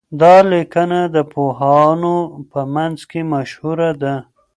دا 0.21 0.35
لیکنه 0.51 0.99
د 1.15 1.17
پوهانو 1.33 2.15
په 2.51 2.61
منځ 2.75 2.97
کي 3.09 3.21
مشهوره 3.33 3.89
ده. 4.01 4.15